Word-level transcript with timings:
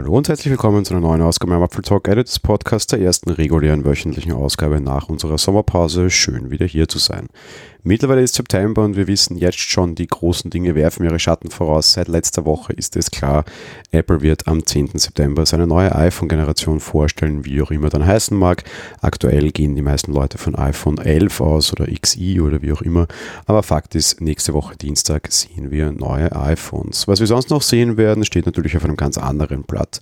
Hallo 0.00 0.16
und 0.16 0.30
herzlich 0.30 0.50
willkommen 0.50 0.82
zu 0.86 0.94
einer 0.94 1.02
neuen 1.02 1.20
Ausgabe 1.20 1.52
am 1.52 1.62
Apfel 1.62 1.82
Talk 1.82 2.08
Editors 2.08 2.38
Podcast, 2.38 2.90
der 2.90 3.02
ersten 3.02 3.28
regulären 3.28 3.84
wöchentlichen 3.84 4.32
Ausgabe 4.32 4.80
nach 4.80 5.10
unserer 5.10 5.36
Sommerpause. 5.36 6.08
Schön 6.08 6.50
wieder 6.50 6.64
hier 6.64 6.88
zu 6.88 6.98
sein. 6.98 7.28
Mittlerweile 7.82 8.20
ist 8.20 8.34
September 8.34 8.84
und 8.84 8.96
wir 8.96 9.06
wissen 9.06 9.38
jetzt 9.38 9.58
schon, 9.58 9.94
die 9.94 10.06
großen 10.06 10.50
Dinge 10.50 10.74
werfen 10.74 11.04
ihre 11.04 11.18
Schatten 11.18 11.50
voraus. 11.50 11.94
Seit 11.94 12.08
letzter 12.08 12.44
Woche 12.44 12.74
ist 12.74 12.94
es 12.96 13.10
klar, 13.10 13.44
Apple 13.90 14.20
wird 14.20 14.48
am 14.48 14.66
10. 14.66 14.90
September 14.98 15.46
seine 15.46 15.66
neue 15.66 15.94
iPhone-Generation 15.94 16.78
vorstellen, 16.80 17.46
wie 17.46 17.62
auch 17.62 17.70
immer 17.70 17.88
dann 17.88 18.04
heißen 18.04 18.36
mag. 18.36 18.64
Aktuell 19.00 19.50
gehen 19.50 19.76
die 19.76 19.82
meisten 19.82 20.12
Leute 20.12 20.36
von 20.36 20.54
iPhone 20.56 20.98
11 20.98 21.40
aus 21.40 21.72
oder 21.72 21.86
XI 21.86 22.40
oder 22.42 22.60
wie 22.60 22.72
auch 22.72 22.82
immer. 22.82 23.06
Aber 23.46 23.62
Fakt 23.62 23.94
ist, 23.94 24.20
nächste 24.20 24.52
Woche 24.52 24.76
Dienstag 24.76 25.32
sehen 25.32 25.70
wir 25.70 25.90
neue 25.90 26.36
iPhones. 26.36 27.08
Was 27.08 27.20
wir 27.20 27.26
sonst 27.26 27.48
noch 27.48 27.62
sehen 27.62 27.96
werden, 27.96 28.26
steht 28.26 28.44
natürlich 28.44 28.76
auf 28.76 28.84
einem 28.84 28.96
ganz 28.96 29.16
anderen 29.16 29.62
Blatt. 29.62 30.00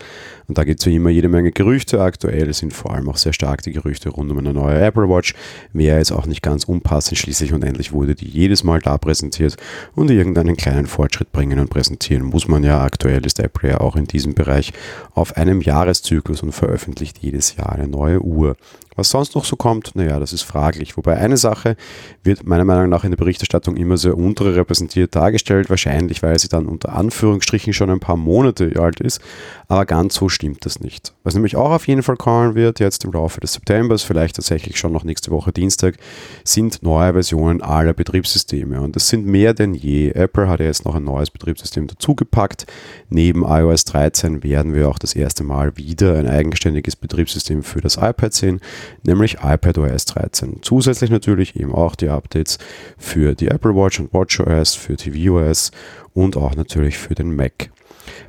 Und 0.49 0.59
da 0.59 0.65
gibt 0.65 0.81
es 0.81 0.87
wie 0.87 0.97
immer 0.97 1.11
jede 1.11 1.29
Menge 1.29 1.53
Gerüchte. 1.53 2.01
Aktuell 2.01 2.53
sind 2.55 2.73
vor 2.73 2.93
allem 2.93 3.09
auch 3.09 3.19
sehr 3.19 3.33
stark 3.33 3.63
die 3.63 3.73
Gerüchte 3.73 4.09
rund 4.09 4.33
um 4.33 4.39
eine 4.39 4.53
neue 4.53 4.81
Apple 4.81 5.09
Watch. 5.09 5.35
Wäre 5.73 5.99
jetzt 5.99 6.11
auch 6.11 6.27
nicht 6.27 6.43
ganz 6.43 6.65
unpassend 6.65 7.19
schließlich 7.19 7.53
und 7.53 7.68
Endlich 7.69 7.93
wurde 7.93 8.15
die 8.15 8.29
jedes 8.29 8.65
Mal 8.65 8.81
da 8.81 8.97
präsentiert 8.97 9.57
und 9.95 10.11
irgendeinen 10.11 10.57
kleinen 10.57 10.87
Fortschritt 10.87 11.33
bringen 11.33 11.59
und 11.59 11.69
präsentieren 11.69 12.25
muss 12.25 12.49
man 12.49 12.65
ja. 12.65 12.83
Aktuell 12.83 13.25
ist 13.27 13.39
Apple 13.41 13.71
ja 13.71 13.81
auch 13.81 13.95
in 13.95 14.07
diesem 14.07 14.35
Bereich 14.35 14.73
auf 15.15 15.37
einem 15.37 15.61
Jahreszyklus 15.61 16.43
und 16.43 16.53
veröffentlicht 16.53 17.19
jedes 17.19 17.57
Jahr 17.57 17.73
eine 17.73 17.87
neue 17.87 18.23
Uhr. 18.23 18.57
Was 18.99 19.11
sonst 19.11 19.37
noch 19.37 19.45
so 19.45 19.55
kommt, 19.55 19.95
naja, 19.95 20.19
das 20.19 20.33
ist 20.33 20.43
fraglich. 20.43 20.97
Wobei 20.97 21.19
eine 21.19 21.37
Sache 21.37 21.77
wird 22.25 22.45
meiner 22.45 22.65
Meinung 22.65 22.89
nach 22.89 23.05
in 23.05 23.13
der 23.13 23.17
Berichterstattung 23.17 23.77
immer 23.77 23.97
sehr 23.97 24.19
unterrepräsentiert 24.19 25.15
dargestellt, 25.15 25.71
wahrscheinlich 25.71 26.21
weil 26.25 26.37
sie 26.37 26.49
dann 26.49 26.67
unter 26.67 26.97
Anführungsstrichen 26.97 27.73
schon 27.73 27.91
ein 27.91 28.01
paar 28.01 28.17
Monate 28.17 28.73
alt 28.77 28.99
ist, 28.99 29.21
aber 29.69 29.87
ganz 29.87 30.17
so 30.17 30.29
stimmt 30.29 30.67
das 30.67 30.81
nicht. 30.81 31.15
Was 31.23 31.35
nämlich 31.35 31.55
auch 31.55 31.71
auf 31.71 31.87
jeden 31.87 32.03
Fall 32.03 32.17
kommen 32.17 32.57
wird, 32.57 32.81
jetzt 32.81 33.05
im 33.05 33.13
Laufe 33.13 33.39
des 33.39 33.53
Septembers, 33.53 34.03
vielleicht 34.03 34.35
tatsächlich 34.35 34.77
schon 34.79 34.91
noch 34.91 35.05
nächste 35.05 35.31
Woche 35.31 35.53
Dienstag, 35.53 35.95
sind 36.43 36.83
neue 36.83 37.13
Versionen 37.13 37.63
aller 37.63 37.93
Betriebssysteme. 37.93 38.81
Und 38.81 38.97
das 38.97 39.07
sind 39.07 39.27
mehr 39.27 39.55
denn 39.55 39.75
je. 39.75 40.11
Apple 40.11 40.49
hat 40.49 40.59
ja 40.59 40.67
jetzt 40.67 40.85
noch 40.85 40.97
ein 40.97 41.05
neues 41.05 41.31
Betriebssystem 41.31 41.87
dazugepackt. 41.87 42.67
Neben 43.11 43.45
iOS 43.45 43.85
13 43.85 44.43
werden 44.43 44.75
wir 44.75 44.89
auch 44.89 44.99
das 44.99 45.15
erste 45.15 45.45
Mal 45.45 45.77
wieder 45.77 46.17
ein 46.17 46.27
eigenständiges 46.27 46.97
Betriebssystem 46.97 47.63
für 47.63 47.81
das 47.81 47.97
iPad 47.97 48.35
sehen 48.35 48.61
nämlich 49.03 49.39
iPadOS 49.43 50.07
13. 50.07 50.59
Zusätzlich 50.63 51.11
natürlich 51.11 51.57
eben 51.57 51.75
auch 51.75 51.95
die 51.95 52.09
Updates 52.09 52.59
für 52.97 53.35
die 53.35 53.49
Apple 53.49 53.75
Watch 53.75 54.01
und 54.01 54.13
WatchOS, 54.13 54.75
für 54.75 54.97
tvOS 54.97 55.71
und 56.15 56.37
auch 56.37 56.55
natürlich 56.55 56.99
für 56.99 57.15
den 57.15 57.35
Mac. 57.35 57.71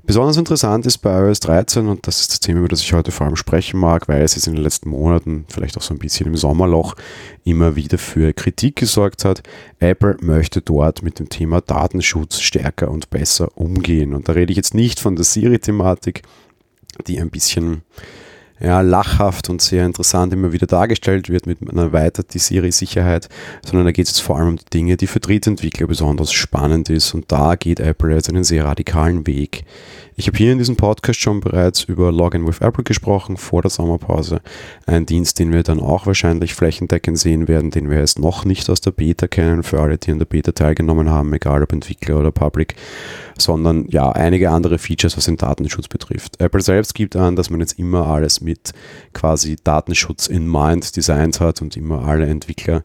Besonders 0.03 0.37
interessant 0.37 0.85
ist 0.85 0.99
bei 0.99 1.19
iOS 1.19 1.39
13, 1.41 1.87
und 1.87 2.07
das 2.07 2.21
ist 2.21 2.31
das 2.31 2.39
Thema, 2.39 2.59
über 2.59 2.67
das 2.67 2.81
ich 2.81 2.93
heute 2.93 3.11
vor 3.11 3.27
allem 3.27 3.35
sprechen 3.35 3.79
mag, 3.79 4.07
weil 4.07 4.21
es 4.21 4.35
jetzt 4.35 4.47
in 4.47 4.55
den 4.55 4.63
letzten 4.63 4.89
Monaten, 4.89 5.45
vielleicht 5.49 5.77
auch 5.77 5.81
so 5.81 5.93
ein 5.93 5.99
bisschen 5.99 6.27
im 6.27 6.35
Sommerloch, 6.35 6.95
immer 7.43 7.75
wieder 7.75 7.97
für 7.97 8.33
Kritik 8.33 8.77
gesorgt 8.77 9.25
hat. 9.25 9.43
Apple 9.79 10.17
möchte 10.21 10.61
dort 10.61 11.03
mit 11.03 11.19
dem 11.19 11.29
Thema 11.29 11.61
Datenschutz 11.61 12.39
stärker 12.39 12.89
und 12.89 13.09
besser 13.09 13.57
umgehen. 13.57 14.13
Und 14.13 14.27
da 14.27 14.33
rede 14.33 14.51
ich 14.51 14.57
jetzt 14.57 14.73
nicht 14.73 14.99
von 14.99 15.15
der 15.15 15.25
Siri-Thematik, 15.25 16.23
die 17.07 17.19
ein 17.19 17.29
bisschen 17.29 17.83
ja, 18.59 18.81
lachhaft 18.81 19.49
und 19.49 19.61
sehr 19.61 19.85
interessant 19.85 20.33
immer 20.33 20.51
wieder 20.51 20.67
dargestellt 20.67 21.29
wird 21.29 21.45
mit 21.45 21.59
einer 21.69 21.83
erweiterten 21.83 22.39
Siri-Sicherheit, 22.39 23.29
sondern 23.65 23.85
da 23.85 23.91
geht 23.91 24.07
es 24.07 24.19
vor 24.19 24.37
allem 24.37 24.49
um 24.49 24.55
die 24.57 24.69
Dinge, 24.71 24.97
die 24.97 25.07
für 25.07 25.19
Drittentwickler 25.19 25.87
besonders 25.87 26.31
spannend 26.31 26.89
ist 26.89 27.13
und 27.13 27.31
da 27.31 27.55
geht 27.55 27.79
Apple 27.79 28.13
jetzt 28.13 28.29
einen 28.29 28.43
sehr 28.43 28.65
radikalen 28.65 29.25
Weg. 29.25 29.63
Ich 30.19 30.27
habe 30.27 30.37
hier 30.37 30.51
in 30.51 30.57
diesem 30.57 30.75
Podcast 30.75 31.17
schon 31.17 31.39
bereits 31.39 31.85
über 31.85 32.11
Login 32.11 32.45
with 32.45 32.59
Apple 32.59 32.83
gesprochen, 32.83 33.37
vor 33.37 33.61
der 33.61 33.71
Sommerpause. 33.71 34.41
Ein 34.85 35.05
Dienst, 35.05 35.39
den 35.39 35.53
wir 35.53 35.63
dann 35.63 35.79
auch 35.79 36.07
wahrscheinlich 36.07 36.55
flächendeckend 36.55 37.17
sehen 37.17 37.47
werden, 37.47 37.71
den 37.71 37.89
wir 37.89 37.99
jetzt 37.99 38.19
noch 38.19 38.43
nicht 38.43 38.69
aus 38.69 38.81
der 38.81 38.91
Beta 38.91 39.29
kennen, 39.29 39.63
für 39.63 39.79
alle, 39.79 39.97
die 39.97 40.11
an 40.11 40.19
der 40.19 40.25
Beta 40.25 40.51
teilgenommen 40.51 41.09
haben, 41.09 41.31
egal 41.31 41.63
ob 41.63 41.71
Entwickler 41.71 42.19
oder 42.19 42.33
Public, 42.33 42.75
sondern 43.37 43.87
ja, 43.87 44.11
einige 44.11 44.49
andere 44.49 44.77
Features, 44.77 45.15
was 45.15 45.23
den 45.23 45.37
Datenschutz 45.37 45.87
betrifft. 45.87 46.41
Apple 46.41 46.61
selbst 46.61 46.95
gibt 46.95 47.15
an, 47.15 47.37
dass 47.37 47.49
man 47.49 47.61
jetzt 47.61 47.79
immer 47.79 48.07
alles 48.07 48.41
mit 48.41 48.73
quasi 49.13 49.55
Datenschutz 49.63 50.27
in 50.27 50.45
mind 50.45 50.97
designt 50.97 51.39
hat 51.39 51.61
und 51.61 51.77
immer 51.77 52.03
alle 52.05 52.27
Entwickler 52.27 52.83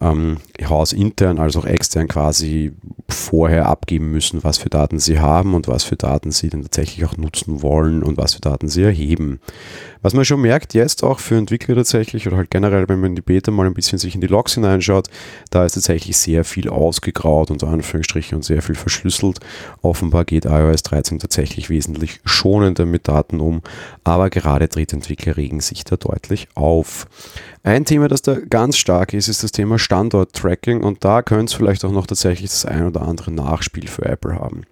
ähm, 0.00 0.38
hausintern 0.62 1.38
als 1.38 1.56
auch 1.56 1.64
extern 1.64 2.08
quasi 2.08 2.72
vorher 3.08 3.66
abgeben 3.66 4.10
müssen, 4.10 4.44
was 4.44 4.58
für 4.58 4.70
Daten 4.70 4.98
sie 4.98 5.18
haben 5.18 5.54
und 5.54 5.66
was 5.66 5.84
für 5.84 5.96
Daten 5.96 6.30
sie 6.30 6.50
dann 6.50 6.62
tatsächlich 6.62 7.04
auch 7.04 7.16
nutzen 7.16 7.62
wollen 7.62 8.02
und 8.02 8.16
was 8.16 8.34
für 8.34 8.40
Daten 8.40 8.68
sie 8.68 8.82
erheben. 8.82 9.40
Was 10.00 10.14
man 10.14 10.24
schon 10.24 10.40
merkt, 10.40 10.74
jetzt 10.74 11.02
auch 11.02 11.18
für 11.18 11.36
Entwickler 11.36 11.74
tatsächlich 11.74 12.26
oder 12.28 12.36
halt 12.36 12.50
generell, 12.50 12.88
wenn 12.88 13.00
man 13.00 13.10
in 13.10 13.16
die 13.16 13.22
Beta 13.22 13.50
mal 13.50 13.66
ein 13.66 13.74
bisschen 13.74 13.98
sich 13.98 14.14
in 14.14 14.20
die 14.20 14.28
Logs 14.28 14.54
hineinschaut, 14.54 15.08
da 15.50 15.64
ist 15.64 15.72
tatsächlich 15.72 16.16
sehr 16.16 16.44
viel 16.44 16.68
ausgegraut 16.68 17.50
unter 17.50 17.68
Anführungsstrichen 17.68 18.36
und 18.36 18.42
sehr 18.42 18.62
viel 18.62 18.76
verschlüsselt. 18.76 19.40
Offenbar 19.82 20.24
geht 20.24 20.44
iOS 20.44 20.84
13 20.84 21.18
tatsächlich 21.18 21.68
wesentlich 21.70 22.20
schonender 22.24 22.86
mit 22.86 23.08
Daten 23.08 23.40
um, 23.40 23.62
aber 24.04 24.30
gerade 24.30 24.68
Drittentwickler 24.68 25.36
regen 25.36 25.60
sich 25.60 25.84
da 25.84 25.96
deutlich 25.96 26.48
auf. 26.54 27.06
Ein 27.64 27.84
Thema, 27.84 28.08
das 28.08 28.22
da 28.22 28.36
ganz 28.36 28.76
stark 28.76 29.12
ist, 29.12 29.28
ist 29.28 29.42
das 29.42 29.52
Thema 29.52 29.78
Standort-Tracking 29.88 30.82
und 30.82 31.02
da 31.02 31.22
könnte 31.22 31.46
es 31.46 31.54
vielleicht 31.54 31.82
auch 31.82 31.92
noch 31.92 32.06
tatsächlich 32.06 32.50
das 32.50 32.66
ein 32.66 32.86
oder 32.86 33.00
andere 33.00 33.30
Nachspiel 33.30 33.88
für 33.88 34.04
Apple 34.04 34.34
haben. 34.34 34.64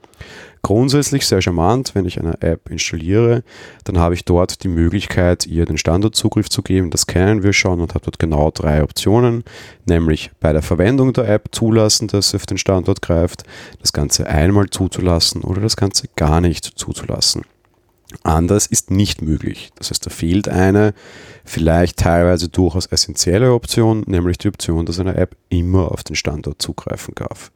Grundsätzlich 0.60 1.27
sehr 1.27 1.41
charmant, 1.41 1.94
wenn 1.94 2.04
ich 2.04 2.21
eine 2.21 2.43
App 2.43 2.69
installiere, 2.69 3.43
dann 3.84 3.99
habe 3.99 4.12
ich 4.12 4.26
dort 4.26 4.62
die 4.62 4.69
Möglichkeit, 4.69 5.47
ihr 5.47 5.65
den 5.65 5.78
Standortzugriff 5.78 6.50
zu 6.50 6.60
geben. 6.60 6.91
Das 6.91 7.06
kennen 7.06 7.43
wir 7.43 7.55
schon 7.55 7.81
und 7.81 7.94
habe 7.94 8.05
dort 8.05 8.19
genau 8.19 8.50
drei 8.50 8.82
Optionen, 8.82 9.44
nämlich 9.87 10.32
bei 10.38 10.53
der 10.53 10.62
Verwendung 10.62 11.15
der 11.15 11.31
App 11.31 11.49
zulassen, 11.53 12.09
dass 12.09 12.31
sie 12.31 12.37
auf 12.37 12.44
den 12.44 12.59
Standort 12.59 13.00
greift, 13.00 13.44
das 13.81 13.94
Ganze 13.94 14.26
einmal 14.26 14.69
zuzulassen 14.69 15.41
oder 15.41 15.62
das 15.62 15.76
Ganze 15.76 16.09
gar 16.15 16.43
nicht 16.43 16.65
zuzulassen. 16.65 17.44
Anders 18.22 18.67
ist 18.67 18.91
nicht 18.91 19.21
möglich. 19.21 19.72
Das 19.77 19.91
heißt, 19.91 20.06
da 20.06 20.11
fehlt 20.11 20.49
eine 20.49 20.94
vielleicht 21.44 21.99
teilweise 21.99 22.49
durchaus 22.49 22.87
essentielle 22.87 23.53
Option, 23.53 24.05
nämlich 24.06 24.39
die 24.39 24.49
Option, 24.49 24.84
dass 24.84 25.00
eine 25.00 25.17
App 25.17 25.37
immer 25.49 25.93
auf 25.93 26.03
den 26.03 26.17
Standort 26.17 26.61
zugreifen 26.61 27.15
darf. 27.15 27.53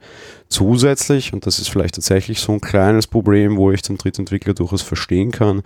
Zusätzlich, 0.49 1.33
und 1.33 1.47
das 1.47 1.61
ist 1.61 1.69
vielleicht 1.69 1.95
tatsächlich 1.95 2.41
so 2.41 2.53
ein 2.53 2.61
kleines 2.61 3.07
Problem, 3.07 3.57
wo 3.57 3.71
ich 3.71 3.83
den 3.83 3.99
Drittentwickler 3.99 4.55
durchaus 4.55 4.83
verstehen 4.83 5.31
kann, 5.31 5.63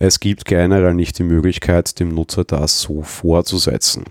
es 0.00 0.18
gibt 0.18 0.44
generell 0.44 0.94
nicht 0.94 1.18
die 1.18 1.24
Möglichkeit, 1.24 2.00
dem 2.00 2.08
Nutzer 2.08 2.42
das 2.42 2.80
so 2.80 3.02
vorzusetzen. 3.02 4.04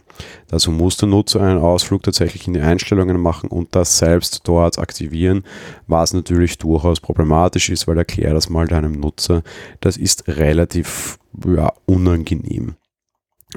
Dazu 0.47 0.71
muss 0.71 0.95
der 0.95 1.09
Nutzer 1.09 1.41
einen 1.41 1.59
Ausflug 1.59 2.03
tatsächlich 2.03 2.47
in 2.47 2.53
die 2.53 2.61
Einstellungen 2.61 3.19
machen 3.19 3.49
und 3.49 3.75
das 3.75 3.97
selbst 3.97 4.41
dort 4.45 4.77
aktivieren, 4.77 5.43
was 5.87 6.13
natürlich 6.13 6.57
durchaus 6.57 7.01
problematisch 7.01 7.69
ist, 7.69 7.87
weil 7.87 7.97
erklär 7.97 8.33
das 8.33 8.49
mal 8.49 8.67
deinem 8.67 8.93
Nutzer, 8.93 9.41
das 9.81 9.97
ist 9.97 10.12
relativ 10.27 11.17
ja, 11.45 11.73
unangenehm. 11.85 12.75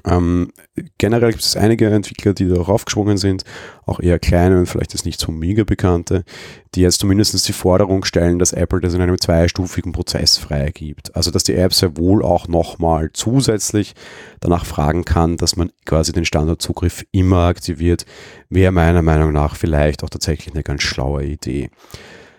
Ähm, 0.04 0.52
generell 0.98 1.30
gibt 1.30 1.42
es 1.42 1.56
einige 1.56 1.88
Entwickler, 1.88 2.34
die 2.34 2.48
darauf 2.48 2.68
aufgeschwungen 2.68 3.16
sind, 3.16 3.44
auch 3.86 4.00
eher 4.00 4.18
kleine 4.18 4.58
und 4.58 4.66
vielleicht 4.66 4.94
ist 4.94 5.06
nicht 5.06 5.20
so 5.20 5.32
mega 5.32 5.64
bekannte, 5.64 6.24
die 6.74 6.82
jetzt 6.82 7.00
zumindest 7.00 7.48
die 7.48 7.52
Forderung 7.52 8.04
stellen, 8.04 8.38
dass 8.38 8.52
Apple 8.52 8.80
das 8.80 8.94
in 8.94 9.00
einem 9.00 9.18
zweistufigen 9.18 9.92
Prozess 9.92 10.36
freigibt. 10.36 11.14
Also 11.16 11.30
dass 11.30 11.44
die 11.44 11.54
App 11.54 11.72
sehr 11.72 11.96
wohl 11.96 12.22
auch 12.22 12.48
nochmal 12.48 13.10
zusätzlich 13.12 13.94
danach 14.40 14.66
fragen 14.66 15.04
kann, 15.04 15.36
dass 15.36 15.56
man 15.56 15.70
quasi 15.84 16.12
den 16.12 16.24
Standardzugriff 16.24 17.04
immer 17.12 17.44
aktiviert, 17.44 18.04
wäre 18.50 18.72
meiner 18.72 19.02
Meinung 19.02 19.32
nach 19.32 19.56
vielleicht 19.56 20.04
auch 20.04 20.10
tatsächlich 20.10 20.54
eine 20.54 20.62
ganz 20.62 20.82
schlaue 20.82 21.24
Idee. 21.24 21.70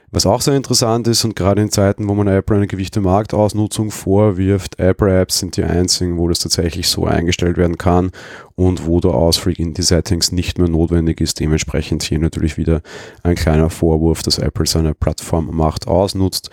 Was 0.09 0.25
auch 0.25 0.39
sehr 0.39 0.55
interessant 0.55 1.05
ist 1.09 1.25
und 1.25 1.35
gerade 1.35 1.61
in 1.61 1.69
Zeiten, 1.69 2.07
wo 2.07 2.13
man 2.13 2.29
Apple 2.29 2.55
eine 2.55 2.67
gewichte 2.67 3.01
Marktausnutzung 3.01 3.91
vorwirft, 3.91 4.79
Apple-Apps 4.79 5.39
sind 5.39 5.57
die 5.57 5.65
einzigen, 5.65 6.17
wo 6.17 6.29
das 6.29 6.39
tatsächlich 6.39 6.87
so 6.87 7.05
eingestellt 7.05 7.57
werden 7.57 7.77
kann 7.77 8.11
und 8.55 8.85
wo 8.85 9.01
der 9.01 9.11
Ausflug 9.11 9.59
in 9.59 9.73
die 9.73 9.81
Settings 9.81 10.31
nicht 10.31 10.59
mehr 10.59 10.69
notwendig 10.69 11.19
ist. 11.19 11.41
Dementsprechend 11.41 12.03
hier 12.03 12.19
natürlich 12.19 12.55
wieder 12.55 12.81
ein 13.23 13.35
kleiner 13.35 13.69
Vorwurf, 13.69 14.23
dass 14.23 14.37
Apple 14.37 14.65
seine 14.65 14.93
Plattformmacht 14.93 15.89
ausnutzt. 15.89 16.51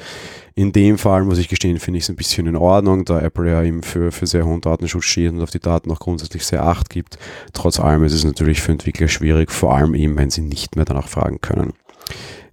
In 0.57 0.73
dem 0.73 0.99
Fall 0.99 1.23
muss 1.23 1.39
ich 1.39 1.49
gestehen, 1.49 1.79
finde 1.79 1.99
ich 1.99 2.05
es 2.05 2.11
ein 2.11 2.17
bisschen 2.17 2.49
in 2.49 2.57
Ordnung, 2.57 3.05
da 3.05 3.21
Apple 3.21 3.49
ja 3.49 3.63
eben 3.63 3.85
für, 3.85 4.11
für 4.11 4.27
sehr 4.27 4.47
hohen 4.47 4.63
Datenschutz 4.63 5.05
steht 5.05 5.31
und 5.31 5.41
auf 5.41 5.51
die 5.51 5.61
Daten 5.61 5.93
auch 5.93 6.01
grundsätzlich 6.01 6.45
sehr 6.45 6.65
acht 6.65 6.91
gibt. 6.91 7.19
Trotz 7.53 7.79
allem 7.79 8.03
ist 8.03 8.15
es 8.15 8.25
natürlich 8.25 8.63
für 8.63 8.73
Entwickler 8.73 9.07
schwierig, 9.07 9.53
vor 9.53 9.77
allem 9.77 9.95
eben, 9.95 10.17
wenn 10.19 10.31
sie 10.31 10.43
nicht 10.43 10.75
mehr 10.75 10.85
danach 10.85 11.07
fragen 11.07 11.41
können. 11.41 11.73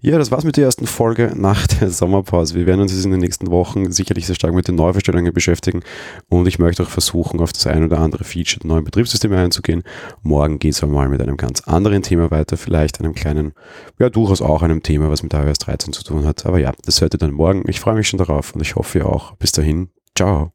Ja, 0.04 0.18
das 0.18 0.32
war's 0.32 0.44
mit 0.44 0.58
der 0.58 0.66
ersten 0.66 0.88
Folge 0.88 1.32
nach 1.36 1.68
der 1.68 1.92
Sommerpause. 1.92 2.56
Wir 2.56 2.66
werden 2.66 2.82
uns 2.82 2.92
jetzt 2.92 3.06
in 3.06 3.12
den 3.12 3.20
nächsten 3.20 3.52
Wochen 3.52 3.92
sicherlich 3.92 4.26
sehr 4.26 4.34
stark 4.34 4.56
mit 4.56 4.68
den 4.68 4.74
Neuverstellungen 4.74 5.32
beschäftigen 5.32 5.82
und 6.28 6.48
ich 6.48 6.58
möchte 6.58 6.82
auch 6.82 6.90
versuchen, 6.90 7.40
auf 7.40 7.54
das 7.54 7.68
ein 7.68 7.84
oder 7.84 8.00
andere 8.00 8.24
Feature 8.24 8.62
der 8.62 8.70
neuen 8.70 8.84
Betriebssysteme 8.84 9.38
einzugehen. 9.38 9.84
Morgen 10.24 10.58
geht 10.58 10.74
es 10.74 10.82
mal 10.82 11.08
mit 11.08 11.22
einem 11.22 11.38
ganz 11.38 11.62
anderen 11.62 12.02
Thema 12.02 12.32
weiter, 12.32 12.58
vielleicht 12.58 13.00
einem 13.00 13.14
kleinen, 13.14 13.54
ja, 14.00 14.10
durchaus 14.10 14.42
auch 14.42 14.64
einem 14.64 14.82
Thema, 14.82 15.12
was 15.12 15.22
mit 15.22 15.36
iOS 15.36 15.60
13 15.60 15.94
zu 15.94 16.04
tun 16.04 16.26
hat. 16.26 16.48
Aber 16.48 16.58
ja, 16.58 16.72
das 16.84 17.00
hört 17.00 17.14
ihr 17.14 17.20
dann 17.20 17.32
morgen. 17.32 17.64
Ich 17.68 17.80
freue 17.80 17.94
mich 17.94 18.08
schon 18.08 18.18
darauf 18.18 18.56
und 18.56 18.62
ich 18.62 18.76
hoffe 18.76 18.98
ihr 18.98 19.06
auch. 19.06 19.36
Bis 19.36 19.52
dahin. 19.52 19.90
Ciao. 20.16 20.52